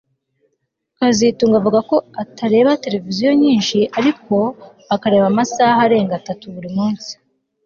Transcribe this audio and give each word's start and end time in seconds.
kazitunga 0.97 1.55
avuga 1.59 1.79
ko 1.89 1.97
atareba 2.23 2.79
televiziyo 2.83 3.29
nyinshi 3.41 3.77
ariko 3.99 4.35
akareba 4.95 5.25
amasaha 5.31 5.75
arenga 5.85 6.13
atatu 6.17 6.45
buri 6.55 6.69
munsi 6.77 7.11